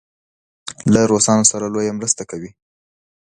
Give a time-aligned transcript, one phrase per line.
[0.93, 2.51] له روسانو سره لویه مرسته کوي.